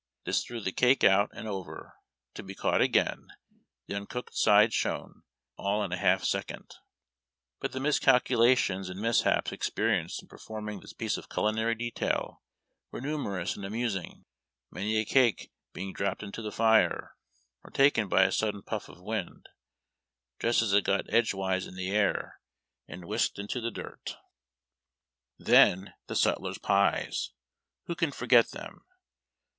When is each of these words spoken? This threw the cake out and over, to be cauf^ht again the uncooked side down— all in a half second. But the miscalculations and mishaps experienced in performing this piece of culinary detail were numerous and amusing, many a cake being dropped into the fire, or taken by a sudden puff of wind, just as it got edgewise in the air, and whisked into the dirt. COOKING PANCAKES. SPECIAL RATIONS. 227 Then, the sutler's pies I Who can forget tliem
This 0.25 0.43
threw 0.43 0.61
the 0.61 0.71
cake 0.71 1.03
out 1.03 1.29
and 1.31 1.47
over, 1.47 1.93
to 2.33 2.41
be 2.41 2.55
cauf^ht 2.55 2.81
again 2.81 3.27
the 3.85 3.93
uncooked 3.93 4.33
side 4.35 4.71
down— 4.83 5.21
all 5.59 5.83
in 5.83 5.91
a 5.91 5.97
half 5.97 6.23
second. 6.23 6.71
But 7.59 7.71
the 7.71 7.79
miscalculations 7.79 8.89
and 8.89 8.99
mishaps 8.99 9.51
experienced 9.51 10.19
in 10.23 10.27
performing 10.27 10.79
this 10.79 10.93
piece 10.93 11.17
of 11.17 11.29
culinary 11.29 11.75
detail 11.75 12.41
were 12.89 12.99
numerous 12.99 13.55
and 13.55 13.63
amusing, 13.63 14.25
many 14.71 14.97
a 14.97 15.05
cake 15.05 15.51
being 15.71 15.93
dropped 15.93 16.23
into 16.23 16.41
the 16.41 16.51
fire, 16.51 17.15
or 17.63 17.69
taken 17.69 18.09
by 18.09 18.23
a 18.23 18.31
sudden 18.31 18.63
puff 18.63 18.89
of 18.89 18.99
wind, 18.99 19.49
just 20.39 20.63
as 20.63 20.73
it 20.73 20.83
got 20.83 21.05
edgewise 21.13 21.67
in 21.67 21.75
the 21.75 21.91
air, 21.91 22.41
and 22.87 23.05
whisked 23.05 23.37
into 23.37 23.61
the 23.61 23.69
dirt. 23.69 24.17
COOKING 25.39 25.45
PANCAKES. 25.45 25.45
SPECIAL 25.45 25.45
RATIONS. 25.45 25.93
227 25.93 25.93
Then, 25.93 25.93
the 26.07 26.15
sutler's 26.15 26.57
pies 26.57 27.31
I 27.31 27.31
Who 27.85 27.93
can 27.95 28.11
forget 28.11 28.47
tliem 28.47 28.79